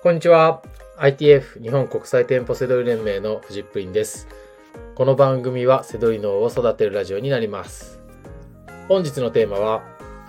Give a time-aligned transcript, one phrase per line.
[0.00, 0.62] こんにちは。
[0.96, 4.28] ITF 日本国際店舗セドリ連盟のフジップリンです。
[4.94, 7.98] この番組はセドリ脳を育てるラジオになります。
[8.86, 9.82] 本日のテーマは、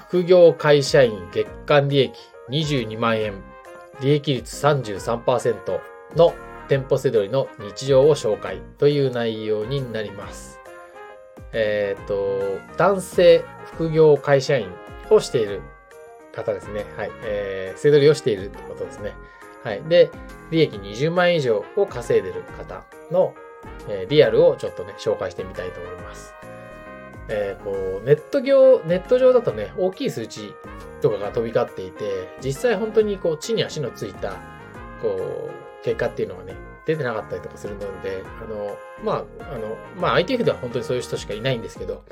[0.08, 2.14] 副業会社員月間利益
[2.50, 3.44] 22万円、
[4.02, 5.80] 利益率33%
[6.16, 6.34] の
[6.68, 10.60] 店舗セドリの日常を紹介という内容になります。
[11.54, 14.68] えっ、ー、と、男性副業会社員
[15.12, 15.62] をしている
[16.34, 16.86] 方ですね。
[16.98, 17.12] はい。
[17.24, 19.14] えー、セドリをしているってことですね。
[19.64, 19.84] はい。
[19.84, 20.10] で、
[20.52, 23.34] 利益20万円以上を稼いでる方の、
[23.88, 26.34] えー、リアルをちょっとね、紹介してみたいと思います。
[27.28, 30.54] えー、こう、ネット業、ネット上だとね、大きい数値
[31.02, 34.34] とかが飛び交っていて、実際本当にこう、地に足のついた、
[35.02, 36.56] こう、結果っていうのはね、
[36.86, 42.04] 出てなかったりとかするので、あの、まあ、あの、まあ ITF では本当にそういう人しかいないんですけど、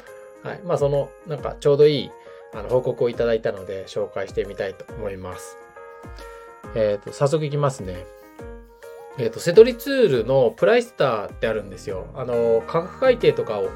[0.43, 0.61] はい。
[0.63, 2.11] まあその、なんかちょうどいい、
[2.53, 5.57] あの、報告をいただいたので、紹介してみたいと思います。
[6.75, 8.05] えっ、ー、と、早速いきますね。
[9.17, 12.07] えっ、ー、と、セドリツールのプライスターってあるんですよ。
[12.15, 13.69] あの、価格改定とかを、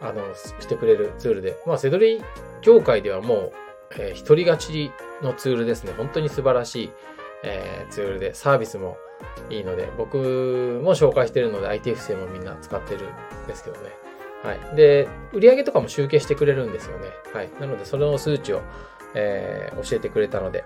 [0.00, 1.56] あの、してくれるツールで。
[1.66, 2.22] まあ、セドリ
[2.62, 3.52] 業界ではもう、
[3.98, 4.90] えー、一人勝ち
[5.22, 5.92] のツールですね。
[5.96, 6.90] 本当に素晴らしい、
[7.44, 8.96] えー、ツールで、サービスも
[9.50, 10.16] いいので、僕
[10.82, 13.06] も紹介してるので ITF 生もみんな使ってる
[13.44, 13.90] んですけどね。
[14.42, 14.76] はい。
[14.76, 17.08] で、売上とかも集計してくれるんですよね。
[17.32, 17.50] はい。
[17.60, 18.60] なので、その数値を、
[19.14, 20.64] えー、教えてくれたので、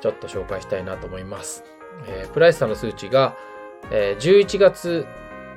[0.00, 1.64] ちょっと紹介したいなと思います。
[2.06, 3.36] えー、プライスさんの数値が、
[3.90, 5.06] えー、11月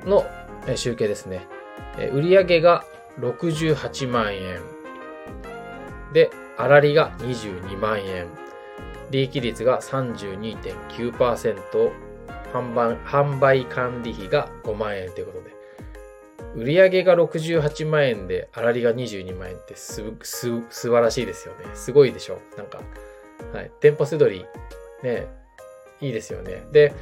[0.04, 0.24] の
[0.74, 1.46] 集計ですね。
[1.98, 2.84] えー、売上が
[3.20, 4.60] 68万円。
[6.12, 8.26] で、粗利が22万円。
[9.10, 11.92] 利益率が32.9%。
[12.52, 15.52] 販売販売管理費が5万円ということで。
[16.54, 21.64] 売上が68万円で粗利が22万円ってす、す、素晴らしいですよね。
[21.72, 22.38] すごいでしょ？
[22.58, 22.80] なんか、
[23.52, 23.70] はい。
[23.80, 24.46] 店舗せどり、
[25.02, 25.26] ね、
[26.00, 26.64] いいですよね。
[26.72, 26.94] で、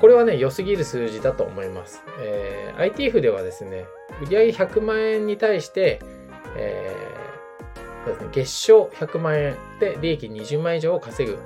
[0.00, 2.02] これはね、良すぎる数字だと思います。
[2.20, 3.86] えー、ITF ではですね、
[4.22, 6.00] 売上100万円に対して、
[6.56, 11.38] えー、ですね、月賞100万円で利益20万円以上を稼ぐ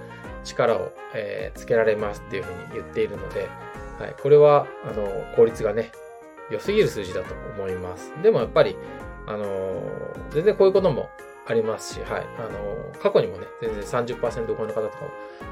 [0.44, 3.48] 力を、えー、つけられますっていうふうに言っているので、
[3.98, 5.06] はい、これは、あの、
[5.37, 5.92] 効率がね、
[6.50, 8.12] 良すぎる数字だと思います。
[8.22, 8.77] でもやっぱり、
[9.27, 9.82] あの、
[10.31, 11.09] 全然こういうことも
[11.50, 12.27] ありますし、はい。
[12.38, 14.84] あの、過去にもね、全然30%超えの方とか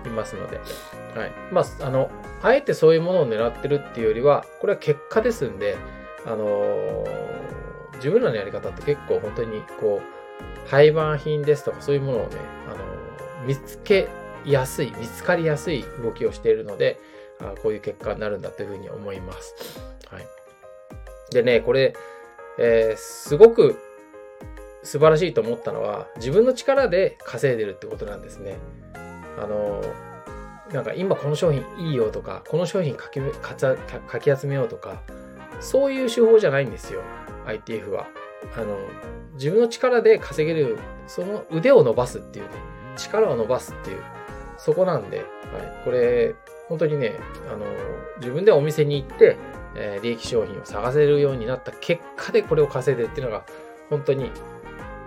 [0.05, 1.33] もいますので、はい。
[1.51, 2.09] まあ、あの、
[2.41, 5.77] あえてそういうものを狙ってるっていうよりは、これは結果ですんで、
[6.25, 7.05] あの、
[7.97, 12.37] 自分らのやり方って結構本当にこう、廃盤品ですとかそういうものをね、
[12.69, 14.09] あの、見つけ
[14.45, 17.01] やすい、見つかりやすい動きをしているので、
[17.41, 19.55] あこういう結果になるんだというふうに思います。
[20.11, 20.27] はい。
[21.33, 21.95] でね、これ、
[22.59, 23.77] えー、すごく
[24.83, 28.57] 素晴らしいと思ったのは、自分の力で稼いでるってことなんですね。
[29.39, 29.83] あの、
[30.73, 35.03] なんか今この商品いいよとか、この商品かきかき集めようとか、
[35.61, 37.03] そういう手法じゃないんですよ。
[37.47, 38.07] ITF は。
[38.57, 38.79] あの、
[39.35, 42.51] 自分の力で稼げる、その腕を伸ばすっていうね、
[42.97, 44.03] 力を伸ばすっていう、
[44.57, 45.27] そこなんで、はい。
[45.85, 46.35] これ、
[46.69, 47.19] 本当にね、
[47.51, 47.65] あの、
[48.19, 49.37] 自分でお店に行って、
[49.75, 53.45] えー、利益商品を探せるようになった結果でこれを稼いでっていうのが、
[53.89, 54.31] 本当に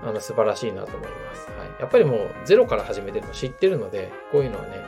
[0.04, 1.50] あの素晴らしいなと思います。
[1.52, 1.82] はい。
[1.82, 4.84] やっぱりもうゼロから始めてるの知ってるので、こういうのはね、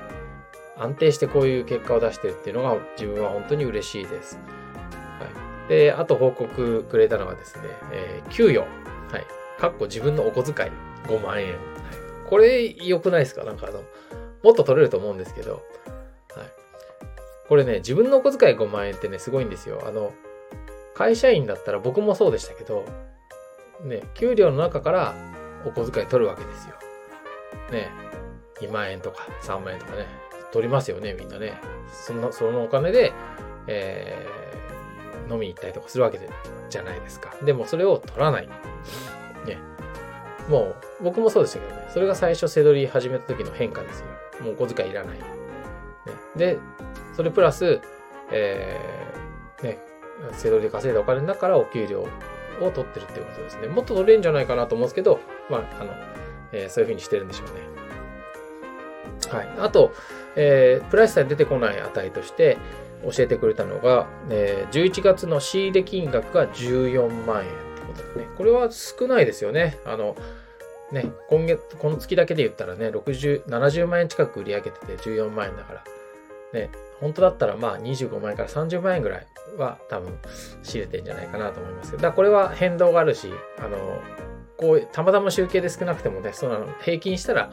[0.78, 4.40] 安定してこういう結果を出してるっていうのが自分は本当に嬉しいです。
[5.20, 5.28] は
[5.68, 5.70] い。
[5.70, 8.60] で、あと報告くれたのはですね、えー、給与。
[8.60, 8.66] は
[9.20, 9.26] い。
[9.60, 10.72] かっこ自分のお小遣い
[11.08, 11.50] 5万円。
[11.50, 11.58] はい。
[12.28, 13.44] これ良くないですか？
[13.44, 13.84] なんかあの、
[14.44, 15.62] もっと取れると思うんですけど、はい。
[17.48, 19.84] これね、自分のお小遣い5万円ってね、すごいんですよ。
[19.86, 20.12] あの、
[20.96, 22.86] 会社員だったら僕もそうでしたけど、
[23.84, 25.16] ね、給料の中から
[25.66, 26.76] お小遣い取るわけですよ。
[27.72, 27.90] ね、
[28.62, 30.08] 2万円とか3万円とかね、
[30.52, 31.54] 取りますよね、みんなね。
[31.92, 33.14] その、そのお金で、
[33.68, 36.20] えー、飲みに行ったりとかするわけ
[36.70, 37.34] じゃないですか。
[37.44, 38.48] でもそれを取らない。
[39.46, 39.58] ね。
[40.50, 41.88] もう、僕もそうでしたけどね。
[41.90, 44.08] それが最初、せどり始めた時の変化ですよ。
[44.42, 45.18] もうお小遣いいらない。
[45.18, 45.24] ね、
[46.36, 46.58] で、
[47.16, 47.82] それプラス、
[48.32, 49.80] えー、ね、
[50.34, 52.08] せどりで稼いだお金の中からお給料
[52.62, 53.68] を取ってるってことですね。
[53.68, 55.20] もっと取れるんじゃないかなと思うんですけど、
[55.50, 55.94] まあ、あの、
[56.52, 57.84] えー、そういうふうにしてるんでしょうね。
[59.30, 59.50] はい。
[59.60, 59.94] あと、
[60.36, 62.58] えー、プライスさに出てこない値として
[63.04, 68.28] 教えてくれたのが、えー、11月の仕入れ金額が14万円ってことですね。
[68.38, 69.78] これは少ないですよね。
[69.86, 70.16] あの、
[70.92, 75.84] ね、今月、この月だけで言ったらね、60、70万円近く売り上げてて14万円だから、
[76.54, 76.70] ね、
[77.04, 79.28] 本当だったらまあ25万円から30万円ぐらい
[79.58, 80.18] は多分
[80.64, 83.30] 仕入れてんじゃないかなと思いますけど、だこれは変動があるし、
[83.60, 84.02] あの、
[84.58, 87.52] こう、たまたま集計で少なくてもね、その平均したら、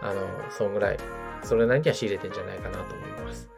[0.00, 0.20] あの、
[0.50, 0.98] そんぐらい、
[1.42, 3.50] それなりには仕入れてんじゃないかなと思います。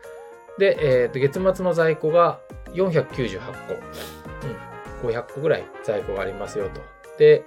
[0.59, 2.41] で、えっ、と、月末の在庫が
[2.73, 3.75] 498個。
[5.05, 6.81] うん、500個ぐらい在庫がありますよと。
[7.19, 7.45] で、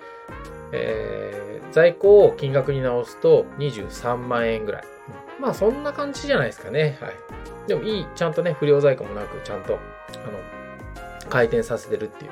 [0.71, 4.83] えー、在庫を金額に直すと23万円ぐらい。
[5.39, 6.97] まあそんな感じじゃないですかね。
[7.01, 7.13] はい。
[7.67, 9.79] でもいい、ちゃんとね、不良在庫もなく、ちゃんと、
[10.13, 12.31] あの、回転させてるっていう。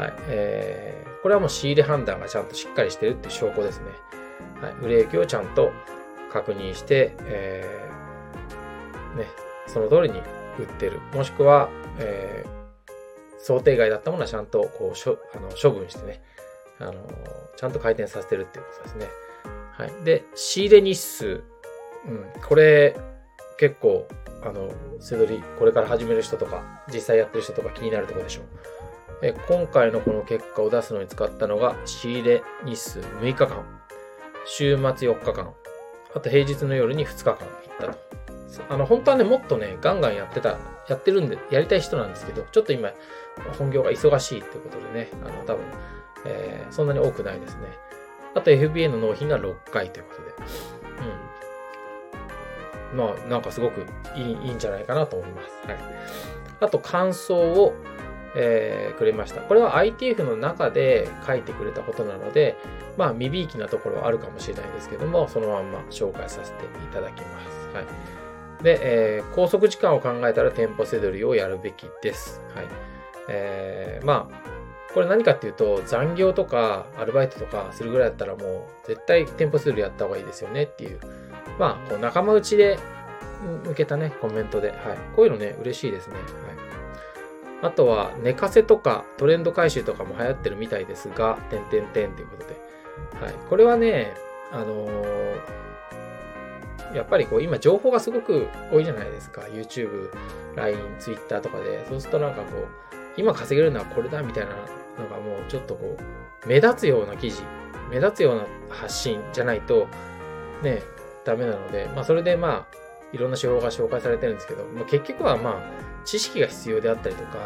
[0.00, 0.14] はい。
[0.28, 3.86] えー、これはもう仕入れ判断がちゃんとしっかりしてるっていう証拠ですね。
[4.62, 4.72] はい。
[4.82, 5.72] 売れ行きをちゃんと
[6.32, 9.26] 確認して、えー、ね、
[9.66, 10.20] その通りに
[10.58, 11.00] 売ってる。
[11.14, 11.68] もしくは、
[11.98, 16.22] えー、想定外だったものはちゃんとこうしょあの処分してね、
[16.78, 16.94] あの、
[17.56, 19.06] ちゃんと回転させてるっていうことですね。
[19.72, 20.04] はい。
[20.04, 21.42] で、仕入れ日数。
[22.06, 22.42] うん。
[22.42, 22.96] これ、
[23.60, 24.08] 結構、
[24.42, 28.44] あの、背取り、これから始める人とか、実際やってる人とか気になるところでしょう。
[29.22, 33.62] え今回のこの結果を出すのに使ったのが、仕入れ日数6日間、
[34.46, 35.52] 週末4日間、
[36.14, 37.46] あと平日の夜に2日間行っ
[37.78, 37.98] たと。
[38.70, 40.56] あの、本当はね、もっとね、ガンガンやってた、
[40.88, 42.92] やってるんで、やりたい人なんですけど、ちょっと今、
[43.58, 45.64] 本業が忙しいってことでね、あの、多分、
[46.24, 47.68] えー、そんなに多くないですね。
[48.34, 50.28] あと FBA の納品が6回ということで。
[51.04, 51.39] うん。
[52.94, 55.48] まあ、なんかすごくいいいいんじゃないかなと思います。
[55.66, 55.78] はい。
[56.60, 57.74] あと、感想を、
[58.34, 59.40] えー、くれました。
[59.40, 62.56] これは ITF の中で書いてくれたことなので、
[62.96, 67.76] まあ、未びいきなところはあるかもしれないですけども、そのまんま紹介させていただきます。
[67.76, 67.84] はい。
[68.62, 72.40] で、えー、拘束時間を考えたら店舗せどりをやるべきです。
[72.54, 72.66] はい。
[73.28, 74.50] えー、まあ、
[74.92, 81.00] これ何かっていうと、残業とかアルバイトとかするぐらいだったらもう絶対店舗数でやった方がいいですよねっていう、
[81.60, 82.78] まあ、こう仲間内で
[83.66, 84.78] 向けたね、コメントで、はい。
[85.14, 86.14] こういうのね、嬉しいですね。
[86.14, 86.22] はい。
[87.62, 92.56] あとは、寝かせとかトレンド回収とかも流行ってるみたいですが、点点点ということで。
[93.22, 93.34] はい。
[93.50, 94.14] これはね、
[94.50, 95.36] あのー、
[96.96, 99.42] やっぱりこう今情報がすごく多いじゃないですか。
[99.42, 100.08] YouTube、
[100.56, 101.84] LINE、Twitter とかで。
[101.90, 102.68] そうするとなんかこう、
[103.18, 104.52] 今稼げるのはこれだみたいな
[104.98, 106.02] のがもうちょっとこう、
[106.48, 107.42] 目立つような記事、
[107.90, 109.88] 目立つような発信じゃないと、
[110.62, 110.82] ね、
[111.24, 112.76] ダメなので、まあそれでまあ、
[113.12, 117.38] いろんな手法が紹介されてるんですけど、まあ、結局はまあ、知識が必要であったりとか、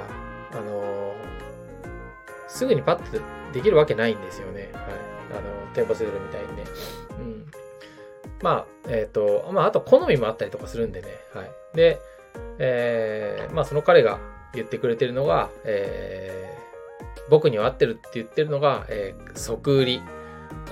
[0.52, 1.14] あのー、
[2.48, 3.20] すぐにパッと
[3.52, 4.70] できるわけないんですよね。
[4.74, 4.84] はい。
[5.32, 6.64] あの、店舗セドルみたいにね。
[7.18, 7.46] うん。
[8.42, 11.08] まあ、えっ、ー、と、まあ、あと好みもあったりとかするんでね。
[11.32, 11.50] はい。
[11.74, 12.00] で、
[12.58, 14.18] えー、まあ、その彼が
[14.52, 20.02] 言ってくれてるのが、えー、僕には合ってるって言ってるのが、えー、即売り、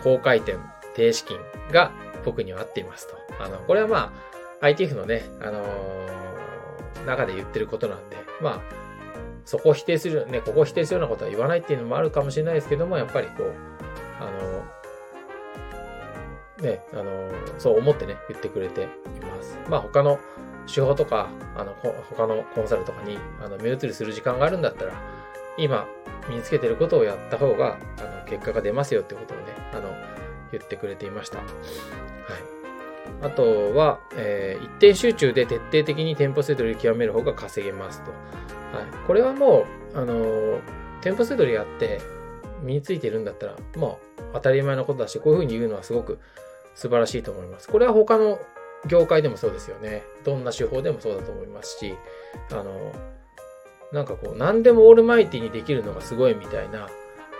[0.05, 0.57] 高回転、
[0.95, 1.39] 低資金
[1.73, 1.91] が
[2.25, 3.17] 僕には合っていますと。
[3.41, 4.13] あの、これはま
[4.61, 8.83] あ、ITF のね、あのー、中で言ってることなんで、まあ、
[9.45, 13.53] そこを否定する、ね、ここを否定するようなことは言わないっていうのもあるかもしれないですけども、やっぱりこう、
[14.21, 18.87] あのー、ね、あの、そう思ってね、言ってくれてい
[19.21, 19.59] ます。
[19.69, 20.21] まあ他の
[20.73, 21.75] 手法とか、あの、
[22.11, 24.93] 他のコンサルとかに、あの、目移りする時間があるんだったら、
[25.59, 25.87] 今、
[26.29, 29.93] 身につけてることをやった方が、あの、結果が出ますよってことをね、あの、
[30.53, 31.39] 言ってくれていました。
[31.39, 31.47] はい。
[33.23, 38.11] あとは、えー、一点集中で徹底的に店舗セドリ極める方が稼げますと。
[38.11, 39.07] はい。
[39.07, 40.61] これはもう、あのー、
[41.03, 42.01] 店舗セドリやって
[42.63, 43.97] 身についてるんだったら、まあ、
[44.35, 46.19] 当たり前のことだし、こういうふうに言うのはすごく
[46.75, 47.69] 素晴らしいと思います。
[47.69, 48.39] これは他の
[48.87, 50.03] 業界でもそうですよね。
[50.25, 51.95] どんな手法でもそうだと思いますし、
[52.51, 52.93] あの、
[53.93, 56.89] なんかこう、何でもオールマイティにできるのがすごいみたいな、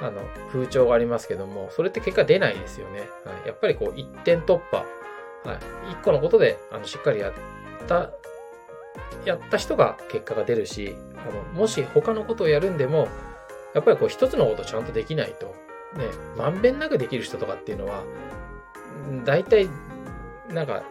[0.03, 0.21] あの、
[0.53, 3.01] 風潮がありますけども、それって結果出ないですよね。
[3.25, 4.79] はい、やっぱりこう、一点突破。
[5.49, 5.93] はい。
[5.93, 7.33] 一個のことで、あの、しっかりやっ
[7.87, 8.11] た、
[9.25, 13.09] やった人が結果が出るし、あの、もし他のことをやるんでも、
[13.75, 15.47] やっぱりこう、一つのことちゃんとできないと、
[15.97, 16.07] ね、
[16.37, 18.03] まんべんなくできる人とかっていうのは、
[19.25, 19.69] 大体
[20.53, 20.83] なんか、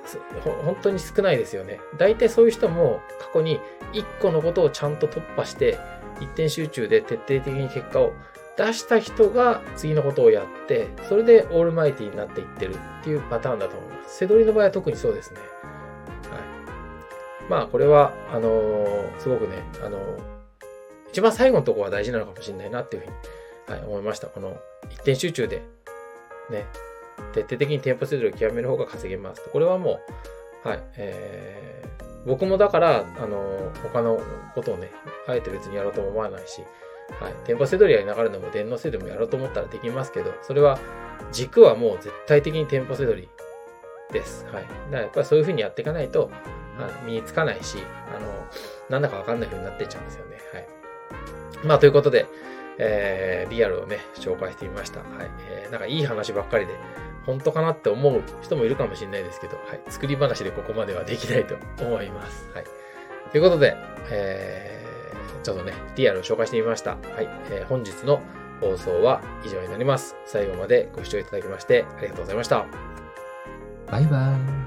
[0.44, 1.80] 本当に少ないですよね。
[1.98, 3.60] 大体そういう人も過去に
[3.94, 5.78] 一個のことをちゃんと突破して、
[6.20, 8.14] 一点集中で徹底的に結果を
[8.66, 14.18] 出した人が次のことをやって、それでオールマイティになっていってるっていうパターンだと思います。
[14.18, 15.40] セドリの場合は特にそうですね。
[15.40, 15.50] はい。
[17.50, 20.02] まあ、これは、あのー、すごくね、あのー、
[21.10, 24.28] 一番最後のところは大事なのかもしれないなっていうふうに、はい、思いました。
[24.28, 24.58] この
[24.90, 25.64] 一点集中で、
[26.50, 26.66] ね、
[27.34, 29.42] 徹底的に店舗セドルを極める方が稼げます。
[29.52, 30.00] これはも
[30.64, 34.22] う、はい、えー、僕もだから、あの、他の
[34.54, 34.92] ことをね、
[35.28, 36.62] あえて別にやろうとも思わないし、
[37.20, 40.80] はい、店舗セドリやりながらでも電脳セドリもやろうと思ったらできますけど、それは、
[41.32, 43.30] 軸はもう絶対的に店舗セドリ
[44.12, 44.46] です。
[44.52, 44.64] はい。
[44.64, 46.32] だからやっぱりそういう風にやっていかないと、
[47.06, 47.78] 身につかないし、
[48.16, 48.48] あの、
[48.90, 50.38] なんだかわかんない風になっていっちゃうんですよね。
[50.54, 50.68] はい。
[51.66, 52.26] まあ、ということで、
[52.78, 55.00] えー、リアルをね、紹介してみました。
[55.00, 55.08] はい。
[55.50, 56.74] えー、なんかいい話ばっかりで、
[57.26, 59.82] 本当かなって思う人もいるかもしれないですけど、はい。
[59.90, 62.50] 作り話でここまではできないと思います。
[62.54, 62.64] はい。
[63.32, 63.76] ということで、
[64.10, 64.81] えー、
[65.44, 66.92] ちょっとね、リアルを紹介してみました。
[66.92, 67.28] はい。
[67.50, 68.22] えー、本日の
[68.62, 70.16] 放送は以上になります。
[70.26, 72.66] 最後までご視聴いただきましてありがとうございました。
[73.88, 74.61] バイバイ。